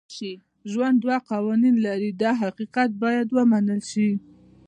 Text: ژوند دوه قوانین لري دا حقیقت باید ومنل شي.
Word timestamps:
ژوند 0.71 0.95
دوه 1.03 1.17
قوانین 1.31 1.75
لري 1.85 2.09
دا 2.23 2.31
حقیقت 2.41 2.89
باید 3.03 3.27
ومنل 3.37 3.81
شي. 3.91 4.09